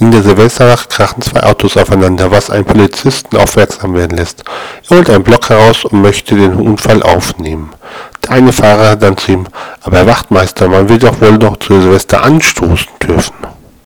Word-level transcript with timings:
In 0.00 0.10
der 0.10 0.22
Silvesternacht 0.22 0.88
krachen 0.88 1.20
zwei 1.20 1.42
Autos 1.42 1.76
aufeinander, 1.76 2.30
was 2.30 2.48
einen 2.48 2.64
Polizisten 2.64 3.36
aufmerksam 3.36 3.94
werden 3.94 4.16
lässt. 4.16 4.42
Er 4.88 4.96
holt 4.96 5.10
einen 5.10 5.22
Block 5.22 5.50
heraus 5.50 5.84
und 5.84 6.00
möchte 6.00 6.36
den 6.36 6.54
Unfall 6.54 7.02
aufnehmen. 7.02 7.68
Der 8.24 8.30
eine 8.30 8.50
Fahrer 8.50 8.96
dann 8.96 9.18
zu 9.18 9.32
ihm, 9.32 9.46
aber 9.82 9.98
Herr 9.98 10.06
Wachtmeister, 10.06 10.68
man 10.68 10.88
will 10.88 10.98
doch 10.98 11.20
wohl 11.20 11.36
noch 11.36 11.58
zu 11.58 11.78
Silvester 11.78 12.24
anstoßen 12.24 12.88
dürfen. 13.06 13.34